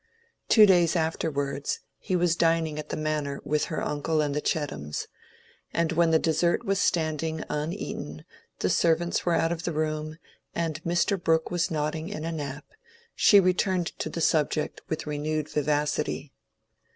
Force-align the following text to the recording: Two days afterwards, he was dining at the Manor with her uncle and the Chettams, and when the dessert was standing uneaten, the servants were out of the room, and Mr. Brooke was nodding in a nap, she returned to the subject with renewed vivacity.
Two 0.49 0.65
days 0.65 0.95
afterwards, 0.95 1.79
he 1.99 2.15
was 2.15 2.35
dining 2.35 2.79
at 2.79 2.89
the 2.89 2.97
Manor 2.97 3.39
with 3.43 3.65
her 3.65 3.83
uncle 3.83 4.19
and 4.19 4.33
the 4.33 4.41
Chettams, 4.41 5.05
and 5.75 5.91
when 5.91 6.09
the 6.09 6.17
dessert 6.17 6.65
was 6.65 6.79
standing 6.79 7.43
uneaten, 7.49 8.25
the 8.61 8.69
servants 8.71 9.27
were 9.27 9.35
out 9.35 9.51
of 9.51 9.61
the 9.61 9.71
room, 9.73 10.17
and 10.55 10.83
Mr. 10.83 11.21
Brooke 11.23 11.51
was 11.51 11.69
nodding 11.69 12.09
in 12.09 12.25
a 12.25 12.31
nap, 12.31 12.65
she 13.13 13.39
returned 13.39 13.89
to 13.99 14.09
the 14.09 14.21
subject 14.21 14.81
with 14.89 15.05
renewed 15.05 15.47
vivacity. 15.47 16.33